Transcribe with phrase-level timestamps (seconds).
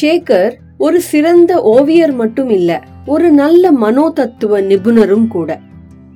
[0.00, 2.70] ஷேகர் ஒரு சிறந்த ஓவியர் மட்டும் இல்ல
[3.06, 5.58] ஒரு நல்ல மனோதத்துவ நிபுணரும் கூட.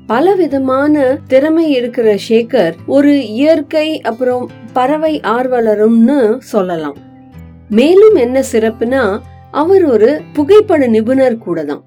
[0.07, 6.97] பலவிதமான திறமை இருக்கிற ஷேகர் ஒரு இயற்கை அப்புறம் பறவை ஆர்வலரும்னு சொல்லலாம்.
[7.69, 9.19] மேலும் என்ன சிறப்புனா
[9.51, 11.85] அவர் ஒரு புகைப்பட நிபுணர் கூட தான்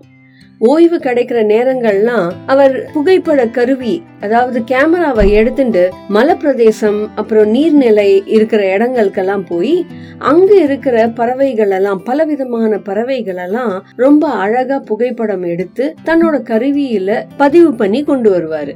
[0.61, 9.85] ஓய்வு கிடைக்கிற நேரங்கள்லாம் அவர் புகைப்பட கருவி அதாவது கேமராவை எடுத்துட்டு மலப்பிரதேசம் அப்புறம் நீர்நிலை இருக்கிற இடங்களுக்கெல்லாம் போய்
[10.17, 18.03] அங்க இருக்கிற பறவைகள் எல்லாம் பலவிதமான பறவைகள் எல்லாம் ரொம்ப அழகா புகைப்படம் எடுத்து தன்னோட கருவியில பதிவு பண்ணி
[18.03, 18.75] கொண்டு வருவாரு.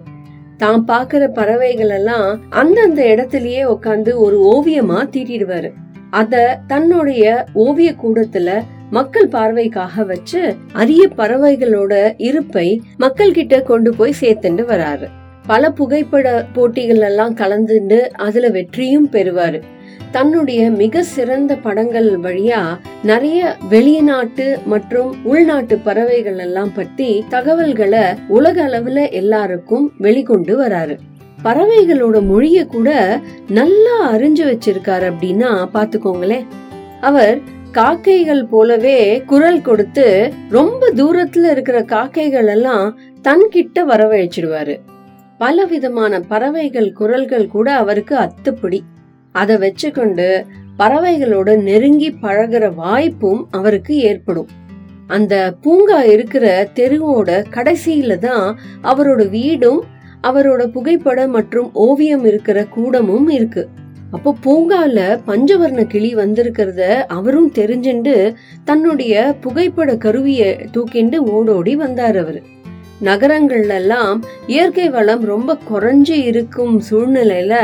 [0.57, 5.71] தான் பாக்குற பறவைகள் எல்லாம் அந்தந்த இடத்துலயே உட்காந்து ஒரு ஓவியமா தீட்டிடுவாரு.
[6.09, 8.49] அத தன்னுடைய ஓவிய கூடத்துல
[8.95, 10.41] மக்கள் பார்வைக்காக வச்சு
[10.73, 12.67] அரிய பறவைகளோட இருப்பை
[12.97, 15.07] மக்கள் கிட்ட கொண்டு போய் சேர்த்துட்டு வராரு.
[15.47, 19.59] பல புகைப்பட போட்டிகள் எல்லாம் கலந்துண்டு அதுல வெற்றியும் பெறுவாரு.
[20.11, 22.61] தன்னுடைய மிக சிறந்த படங்கள் வழியா
[23.03, 30.95] நிறைய வெளிநாட்டு மற்றும் உள்நாட்டு பறவைகள் எல்லாம் பத்தி தகவல்களை உலக அளவுல எல்லாருக்கும் வெளிக்கொண்டு வராரு.
[31.43, 32.89] பறவைகளோட மொழிய கூட
[33.49, 36.45] நல்லா அறிஞ்சு வச்சிருக்காரு அப்படின்னா பாத்துக்கோங்களேன்.
[37.01, 44.75] அவர் காக்கைகள் போலவே குரல் கொடுத்து ரொம்ப தூரத்துல இருக்கிற காக்கைகள் எல்லாம் தன்கிட்ட வரவழைச்சிடுவாரு.
[45.37, 48.79] பல விதமான பறவைகள் குரல்கள் கூட அவருக்கு அத்துப்பிடி.
[49.31, 50.45] அதை வச்சுக்கொண்டு
[50.79, 54.47] பறவைகளோட நெருங்கி பழகுற வாய்ப்பும் அவருக்கு ஏற்படும்.
[55.07, 59.83] அந்த பூங்கா இருக்கிற தெருவோட கடைசியில தான் அவரோட வீடும்
[60.23, 63.67] அவரோட புகைப்படம் மற்றும் ஓவியம் இருக்கிற கூடமும் இருக்கு.
[64.11, 72.41] அப்போ பூங்கால பஞ்சவர்ண கிளி வந்திருக்கிறத அவரும் தெரிஞ்சுண்டு தன்னுடைய புகைப்பட கருவிய தூக்கிண்டு ஓடோடி வந்தார் அவரு.
[73.03, 77.55] நகரங்கள்ல எல்லாம் இயற்கை வளம் ரொம்ப குறைஞ்சு இருக்கும் சூழ்நிலையில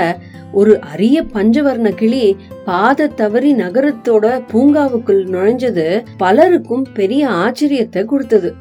[0.51, 8.53] ஒரு அரிய பஞ்சவர்ண கிளி பாத தவறி நகரத்தோட பூங்காவுக்குள் நுழைஞ்சது பலருக்கும் பெரிய ஆச்சரியத்தை கொடுத்தது.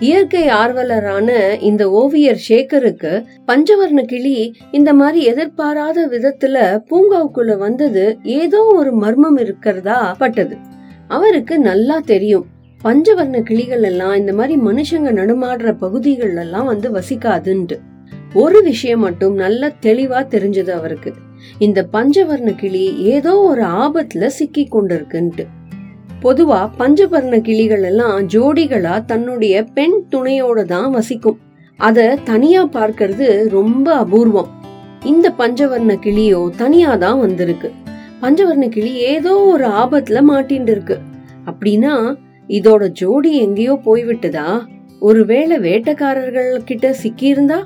[0.00, 8.92] இயற்கை ஆர்வலரான இந்த ஓவியர் சேகருக்கு பஞ்சவர்ண கிளி இந்த மாதிரி எதிர்பாராத விதத்துல பூங்காவுக்குள்ள வந்தது ஏதோ ஒரு
[8.92, 10.56] மர்மம் இருக்கிறதா பட்டது.
[11.08, 12.46] அவருக்கு நல்லா தெரியும்.
[12.84, 17.78] பஞ்சவர்ண கிளிகள் எல்லாம் இந்த மாதிரி மனுஷங்க நடுமாடுற பகுதிகள் எல்லாம் வந்து வசிக்காதுன்ட்டு.
[18.34, 21.12] ஒரு விஷயம் மட்டும் நல்ல தெளிவா தெரிஞ்சது அவருக்கு.
[21.58, 25.46] இந்த பஞ்சவர்ண கிளி ஏதோ ஒரு ஆபத்துல சிக்கி கொண்டிருக்குன்ட்டு.
[26.22, 31.36] பொதுவா பஞ்சவர்ண கிளிகள் எல்லாம் ஜோடிகளா தன்னுடைய பெண் துணையோட தான் வசிக்கும்.
[31.76, 34.48] அத தனியா பார்க்கறது ரொம்ப அபூர்வம்.
[35.04, 37.68] இந்த பஞ்சவர்ண கிளியோ தனியா தான் வந்திருக்கு.
[38.22, 40.96] பஞ்சவர்ண கிளி ஏதோ ஒரு ஆபத்துல மாட்டின்னு இருக்கு
[41.46, 41.94] அப்படின்னா
[42.48, 44.48] இதோட ஜோடி எங்கேயோ போய்விட்டதா?
[45.00, 47.60] ஒருவேளை வேட்டக்காரர்கள் கிட்ட சிக்கியிருந்தா?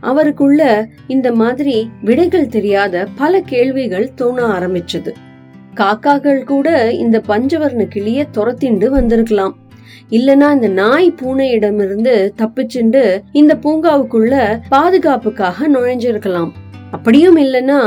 [0.00, 5.12] அவருக்குள்ள இந்த மாதிரி விடைகள் தெரியாத பல கேள்விகள் தோண ஆரம்பிச்சது.
[5.80, 6.68] காக்காக்கள் கூட
[7.04, 9.54] இந்த பஞ்சவர்ண கிளிய துரத்திண்டு வந்திருக்கலாம்.
[10.18, 13.02] இல்லனா இந்த நாய் பூனையிடமிருந்து தப்பிச்சுண்டு
[13.40, 14.34] இந்த பூங்காவுக்குள்ள
[14.68, 16.50] பாதுகாப்புக்காக நுழைஞ்சிருக்கலாம்.
[16.96, 17.80] அப்படியும் இல்லனா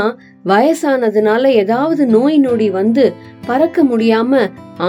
[0.50, 3.04] வயசானதுனால ஏதாவது நோய் நொடி வந்து
[3.46, 4.40] பறக்க முடியாம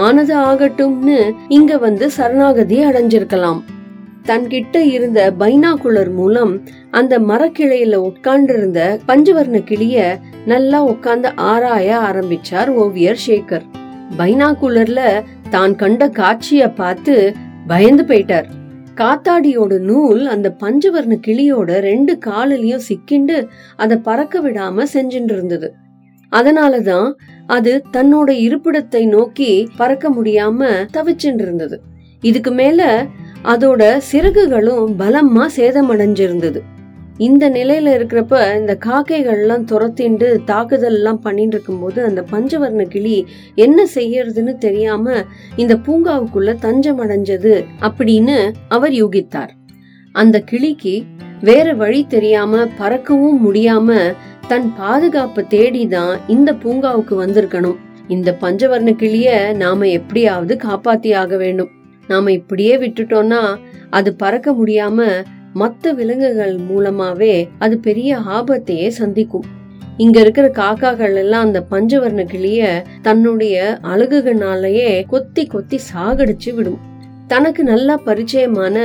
[0.04, 1.18] ஆனது ஆகட்டும்னு
[1.48, 3.60] இங்க வந்து சரணாகதி அடைஞ்சிருக்கலாம்.
[4.26, 6.52] தன்கிட்ட இருந்த பைனாகுலர் மூலம்
[6.90, 13.66] அந்த மரக்கிளையில உட்கார்ந்திருந்த பஞ்சவர்ண கிளிய நல்லா உட்கார்ந்து ஆராய ஆரம்பிச்சார் ஓவியர் சேகர்.
[14.18, 15.00] பைனாகுலர்ல
[15.50, 17.34] தான் கண்ட காட்சிய பார்த்து
[17.66, 18.48] பயந்து போயிட்டார்.
[18.94, 25.68] காத்தாடியோட நூல் அந்த பஞ்சவர்ண கிளியோட ரெண்டு காலிலையும் சிக்கிண்டு அதை பறக்க விடாம செஞ்சுட்டு இருந்தது.
[26.32, 27.12] அதனாலதான்
[27.46, 31.80] அது தன்னோட இருப்பிடத்தை நோக்கி பறக்க முடியாம தவிச்சுட்டு இருந்தது.
[32.20, 33.06] இதுக்கு மேல
[33.46, 36.60] அதோட சிறகுகளும் பலமா சேதமடைஞ்சிருந்தது.
[37.18, 44.54] இந்த நிலையில இருக்கிறப்ப இந்த காக்கைகள்லாம் துரத்திண்டு தாக்குதல் எல்லாம் பண்ணிட்டு இருக்கும்போது அந்த பஞ்சவர்ண கிளி என்ன செய்யறதுன்னு
[44.58, 45.14] தெரியாம
[45.56, 49.52] இந்த பூங்காவுக்குள்ள தஞ்சம் அடைஞ்சது அப்படின்னு அவர் யூகித்தார்.
[50.12, 51.02] அந்த கிளிக்கு
[51.40, 54.14] வேற வழி தெரியாம பறக்கவும் முடியாம
[54.48, 57.76] தன் பாதுகாப்பை தேடிதான் இந்த பூங்காவுக்கு வந்திருக்கணும்.
[58.08, 61.70] இந்த பஞ்சவர்ண கிளிய நாம எப்படியாவது காப்பாத்தி ஆக வேண்டும்.
[62.08, 63.42] நாம இப்படியே விட்டுட்டோம்னா
[63.90, 65.08] அது பறக்க முடியாம
[65.54, 69.46] மத்த விலங்குகள் மூலமாவே அது பெரிய ஆபத்தையே சந்திக்கும்.
[69.96, 76.80] இங்க இருக்கிற காக்காக்கள் எல்லாம் அந்த பஞ்சவர்ண கிளிய தன்னுடைய அழகுகனாலேயே கொத்தி கொத்தி சாகடிச்சு விடும்.
[77.26, 78.76] தனக்கு நல்லா பரிச்சயமான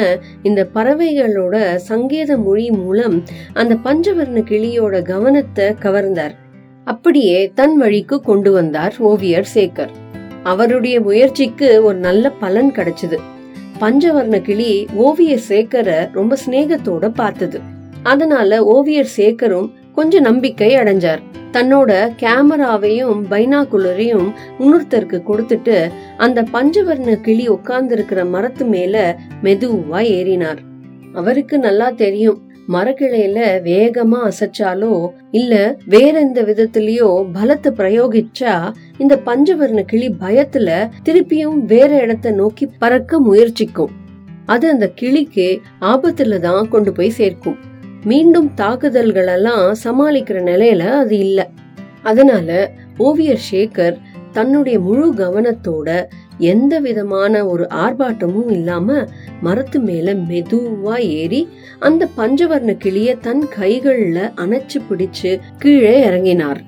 [0.44, 6.36] இந்த பறவைகளோட சங்கேத மொழி மூலம் அந்த பஞ்சவர்ண கிளியோட கவனத்தை கவர்ந்தார்.
[6.84, 9.92] அப்படியே தன் வழிக்கு கொண்டு வந்தார் ஓவியர் சேகர்.
[10.44, 13.18] அவருடைய முயற்சிக்கு ஒரு நல்ல பலன் கிடைச்சது.
[13.80, 17.60] பஞ்சவர்ண கிளி ஓவியர் சேகரை ரொம்ப சிநேகத்தோட பார்த்தது.
[18.04, 21.20] அதனால ஓவியர் சேகரும் கொஞ்சம் நம்பிக்கை அடைஞ்சார்.
[21.52, 30.58] தன்னோட கேமராவையும் பைனாகுலரையும் இன்னொருத்தருக்கு கொடுத்துட்டு அந்த பஞ்சவர்ண கிளி உட்கார்ந்து மரத்து மேல மெதுவா ஏறினார்.
[31.14, 40.08] அவருக்கு நல்லா தெரியும் மரக்கிளையில வேகமா அசைச்சாலோ இல்ல வேற எந்த விதத்திலயோ பலத்தை பிரயோகிச்சா இந்த பஞ்சவர்ண கிளி
[40.20, 40.70] பயத்துல
[41.06, 43.92] திருப்பியும் வேற இடத்த நோக்கி பறக்க முயற்சிக்கும்.
[44.46, 47.58] அது அந்த கிளிக்கு ஆபத்துல தான் கொண்டு போய் சேர்க்கும்.
[48.04, 51.50] மீண்டும் தாக்குதல்கள் எல்லாம் சமாளிக்கிற நிலையில அது இல்ல.
[52.02, 53.98] அதனால ஓவியர் சேகர்
[54.32, 55.90] தன்னுடைய முழு கவனத்தோட
[56.38, 59.08] எந்த விதமான ஒரு ஆர்ப்பாட்டமும் இல்லாம
[59.42, 61.50] மரத்து மேல மெதுவா ஏறி
[61.80, 66.62] அந்த பஞ்சவர்ண கிளிய தன் கைகள்ல அணைச்சு பிடிச்சு கீழே இறங்கினார்.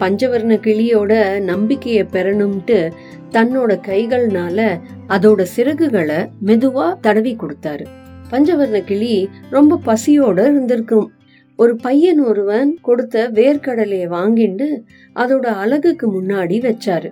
[0.00, 2.90] பஞ்சவர்ண கிளியோட நம்பிக்கையை பெறணும்ட்டு
[3.30, 7.84] தன்னோட கைகள்னால அதோட சிறகுகளை மெதுவா தடவி கொடுத்தாரு.
[8.30, 11.12] பஞ்சவர்ண கிளி ரொம்ப பசியோட இருந்திருக்கும்.
[11.56, 14.68] ஒரு பையன் ஒருவன் கொடுத்த வேர்க்கடலைய வாங்கிட்டு
[15.14, 17.10] அதோட அழகுக்கு முன்னாடி வச்சாரு.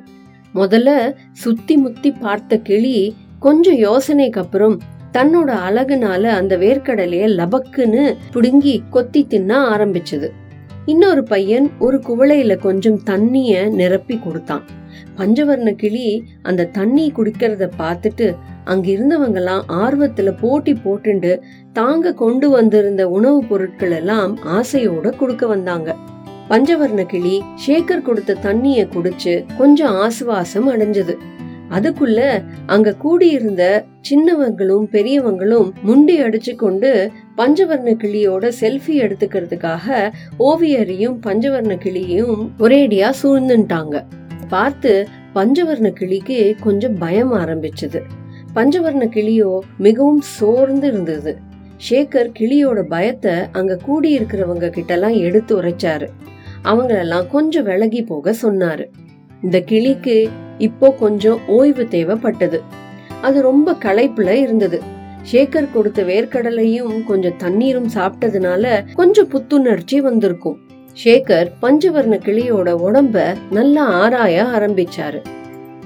[0.55, 4.81] முதல்ல சுத்தி முத்தி பார்த்த கிளி கொஞ்சம் யோசனைக்கு அப்புறம்
[5.13, 10.29] தன்னோட அழகுனால அந்த வேர்க்கடலைய லபக்குன்னு புடுங்கி கொத்தி தின்ன ஆரம்பிச்சது.
[10.89, 14.63] இன்னொரு பையன் ஒரு குவளையில கொஞ்சம் தண்ணிய நிரப்பி கொடுத்தான்.
[15.17, 18.91] பஞ்சவர்ண கிளி அந்த தண்ணி குடிக்கிறத பார்த்துட்டு அங்க
[19.69, 21.41] ஆர்வத்துல போட்டி போட்டுண்டு
[21.73, 25.97] தாங்க கொண்டு வந்திருந்த உணவுப் பொருட்கள் எல்லாம் ஆசையோட கொடுக்க வந்தாங்க.
[26.49, 31.17] பஞ்சவர்ண கிளி சேகர் கொடுத்த தண்ணிய குடிச்சு கொஞ்சம் ஆசுவாசம் அடைஞ்சது.
[31.71, 32.21] அதுக்குள்ள
[32.67, 43.13] அங்க கூடியிருந்த சின்னவங்களும் பெரியவங்களும் முண்டி அடிச்சு கொண்டு பஞ்சவர்ண கிளியோட செல்ஃபி எடுத்துக்கிறதுக்காக ஓவியரையும் பஞ்சவர்ண கிளியையும் ஒரேடியா
[43.23, 44.05] சூழ்ந்துட்டாங்க.
[44.49, 48.01] பார்த்து பஞ்சவர்ண கிளிக்கு கொஞ்சம் பயம் ஆரம்பிச்சது.
[48.55, 51.39] பஞ்சவர்ண கிளியோ மிகவும் சோர்ந்து இருந்தது.
[51.91, 56.09] ஷேகர் கிளியோட பயத்தை அங்க கூடி இருக்கிறவங்க கிட்ட எல்லாம் எடுத்து உரைச்சாரு.
[56.65, 58.87] அவங்களெல்லாம் கொஞ்சம் விலகி போக சொன்னாரு.
[59.43, 62.61] இந்த கிளிக்கு இப்போ கொஞ்சம் ஓய்வு தேவைப்பட்டது.
[63.21, 64.83] அது ரொம்ப களைப்புல இருந்தது.
[65.33, 70.59] ஷேகர் கொடுத்த வேர்க்கடலையும் கொஞ்சம் தண்ணீரும் சாப்பிட்டதுனால கொஞ்சம் புத்துணர்ச்சி வந்திருக்கும்.
[71.05, 75.21] ஷேகர் பஞ்சவர்ண கிளியோட உடம்ப நல்லா ஆராய ஆரம்பிச்சாரு.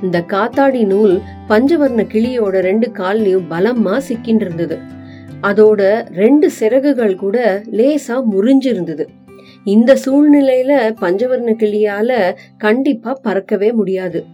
[0.03, 4.79] இந்த காத்தாடி நூல் பஞ்சவர்ண கிளியோட ரெண்டு கால்லையும் பலமா சிக்கின்னு இருந்தது
[5.43, 5.83] அதோட
[6.15, 9.07] ரெண்டு சிறகுகள் கூட லேசா முறிஞ்சிருந்தது.
[9.65, 14.25] இந்த சூழ்நிலையில பஞ்சவர்ண கிளியால கண்டிப்பா பறக்கவே முடியாது.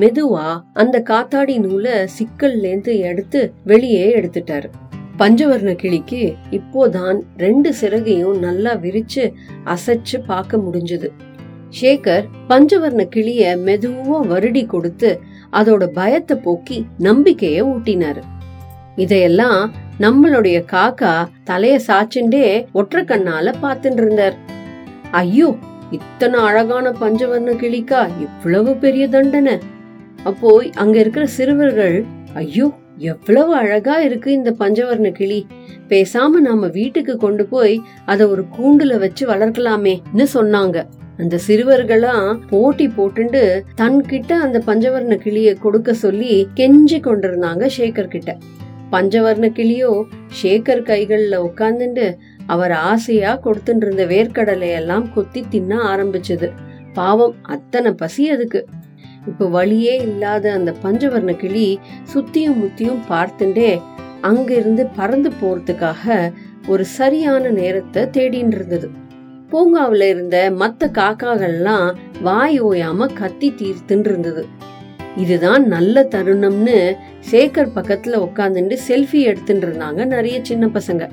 [0.00, 4.68] மெதுவா அந்த காத்தாடி நூலை சிக்கல்லேந்து எடுத்து வெளியே எடுத்துட்டாரு.
[5.20, 9.24] பஞ்சவர்ண கிளிக்கு இப்போதான் ரெண்டு சிறகையும் நல்லா விரிச்சு
[9.64, 11.08] அசைச்சு பார்க்க முடிஞ்சது.
[11.78, 15.20] ஷேகர் பஞ்சவர்ண கிளிய மெதுவா வருடி கொடுத்து
[15.52, 18.22] அதோட பயத்தை போக்கி நம்பிக்கைய ஊட்டினாரு.
[18.96, 19.62] இதையெல்லாம்
[20.00, 21.14] நம்மளுடைய காக்கா
[21.50, 22.44] தலைய சாச்சுண்டே
[22.74, 24.36] ஒற்ற கண்ணால பாத்துட்டு இருந்தார்.
[25.10, 25.48] ஐயோ
[25.90, 29.56] இத்தனை அழகான பஞ்சவர்ண கிளிக்கா இவ்வளவு பெரிய தண்டனை.
[30.24, 32.04] அப்போ அங்க இருக்கிற சிறுவர்கள்
[32.34, 35.46] ஐயோ எவ்வளவு அழகா இருக்கு இந்த பஞ்சவர்ண கிளி.
[35.88, 40.86] பேசாம நாம வீட்டுக்கு கொண்டு போய் அத ஒரு கூண்டுல வச்சு வளர்க்கலாமேன்னு சொன்னாங்க.
[41.16, 48.36] அந்த சிறுவர்களாம் போட்டி போட்டுண்டு தன்கிட்ட அந்த பஞ்சவர்ண கிளிய கொடுக்க சொல்லி கெஞ்சி கொண்டிருந்தாங்க சேகர் கிட்ட.
[48.90, 50.02] பஞ்சவர்ண கிளியோ
[50.42, 52.14] சேகர் கைகள்ல உட்காந்துண்டு
[52.46, 56.50] அவர் ஆசையா கொடுத்துட்டு இருந்த வேர்க்கடலை எல்லாம் கொத்தி தின்ன ஆரம்பிச்சது.
[56.92, 58.66] பாவம் அத்தனை பசி அதுக்கு.
[59.28, 61.78] இப்ப வழியே இல்லாத அந்த பஞ்சவர்ண கிளி
[62.14, 63.80] சுத்தியும் முத்தியும் பார்த்துட்டே
[64.20, 66.32] அங்கிருந்து பறந்து போறதுக்காக
[66.68, 68.90] ஒரு சரியான நேரத்தை தேடின்னு இருந்தது
[69.50, 74.46] பூங்காவுல இருந்த மத்த காக்காகள்லாம் வாய் ஓயாம கத்தி தீர்த்துன்னு இருந்தது
[75.16, 76.76] இதுதான் நல்ல தருணம்னு
[77.30, 81.04] சேகர் பக்கத்துல உட்காந்துட்டு செல்ஃபி எடுத்துட்டு இருந்தாங்க நிறைய சின்ன பசங்க.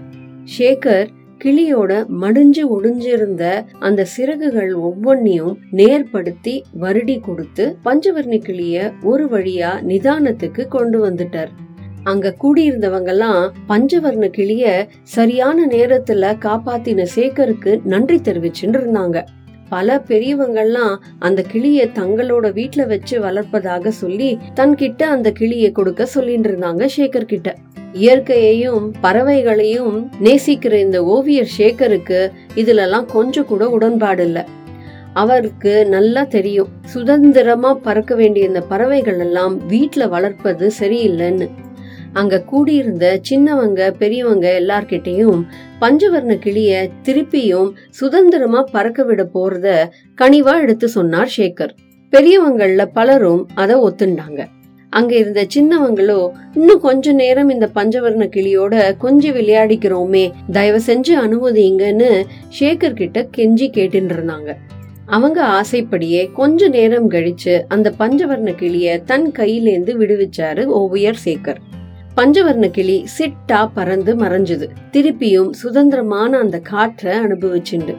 [0.57, 1.07] சேகர்
[1.43, 11.09] கிளியோட மடிஞ்சு ஒடிஞ்சிருந்த அந்த சிறகுகள் ஒவ்வொன்னையும் நேர்படுத்தி வருடி கொடுத்து பஞ்சவர்ணி கிளிய ஒரு வழியா நிதானத்துக்கு கொண்டு
[11.09, 11.51] வந்துட்டார்.
[12.03, 19.23] அங்க கூடியிருந்தவங்கெல்லாம் பஞ்சவர்ண கிளிய சரியான நேரத்துல காப்பாத்தின சேகருக்கு நன்றி தெரிவிச்சுட்டு இருந்தாங்க.
[19.69, 26.89] பல பெரியவங்கள்லாம் அந்த கிளிய தங்களோட வீட்டுல வச்சு வளர்ப்பதாக சொல்லி தன்கிட்ட அந்த கிளிய கொடுக்க சொல்லிட்டு இருந்தாங்க
[26.97, 27.55] சேகர் கிட்ட.
[27.93, 34.45] இயற்கையையும் பறவைகளையும் நேசிக்கிற இந்த ஓவியர் சேகருக்கு இதுலலாம் கொஞ்சம் கூட உடன்பாடு இல்ல.
[35.13, 36.67] அவருக்கு நல்லா தெரியும்.
[36.85, 41.49] சுதந்திரமா பறக்க வேண்டிய இந்த பறவைகள் எல்லாம் வீட்டுல வளர்ப்பது சரியில்லைன்னு.
[42.15, 45.41] அங்க கூடியிருந்த சின்னவங்க பெரியவங்க எல்லார்கிட்டையும்
[45.81, 46.73] பஞ்சவர்ண கிளிய
[47.05, 49.67] திருப்பியும் சுதந்திரமா பறக்க விட போறத
[50.17, 51.73] கனிவா எடுத்து சொன்னார் சேகர்.
[52.13, 54.41] பெரியவங்கள்ல பலரும் அதை ஒத்துண்டாங்க.
[54.89, 56.19] அங்க இருந்த சின்னவங்களோ
[56.53, 62.09] இன்னும் கொஞ்ச நேரம் இந்த பஞ்சவர்ண கிளியோட கொஞ்சம் விளையாடிக்கிறோமே தயவு செஞ்சு அனுமதிங்கன்னு
[62.59, 64.51] சேகர் கிட்ட கெஞ்சி கேட்டுட்டு இருந்தாங்க
[65.05, 71.59] அவங்க ஆசைப்படியே கொஞ்ச நேரம் கழிச்சு அந்த பஞ்சவர்ண கிளிய தன் கையிலேந்து விடுவிச்சாரு ஓவியர் சேகர்.
[72.17, 74.67] பஞ்சவர்ண கிளி சிட்டா பறந்து மறைஞ்சது.
[74.91, 77.95] திருப்பியும் சுதந்திரமான அந்த காற்றை அனுபவிச்சுண்டு.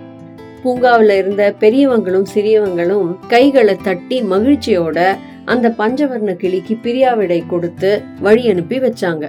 [0.64, 9.28] பூங்காவில இருந்த பெரியவங்களும் சிறியவங்களும் கைகளை தட்டி மகிழ்ச்சியோட அந்த பஞ்சவர்ண கிளிக்கு பிரியாவிடை கொடுத்து வழி அனுப்பி வச்சாங்க.